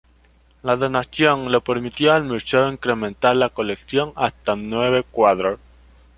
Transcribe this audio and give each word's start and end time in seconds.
La 0.69 0.75
donación 0.83 1.51
le 1.51 1.61
permitió 1.61 2.11
al 2.11 2.23
museo 2.23 2.71
incrementar 2.71 3.35
la 3.35 3.49
colección 3.49 4.13
hasta 4.15 4.55
nueve 4.55 5.03
cuadros. 5.03 5.59